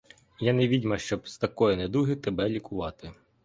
Я 0.39 0.53
не 0.53 0.67
відьма, 0.67 0.97
щоб 0.97 1.27
з 1.27 1.37
такої 1.37 1.77
недуги 1.77 2.15
тебе 2.15 2.49
лікувати. 2.49 3.11